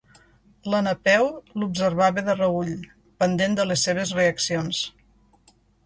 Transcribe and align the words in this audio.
La 0.73 0.79
Napeu 0.85 1.29
l'observava 1.63 2.25
de 2.31 2.37
reüll, 2.39 2.89
pendent 3.25 3.57
de 3.61 3.71
les 3.71 3.87
seves 3.91 4.19
reaccions. 4.23 4.85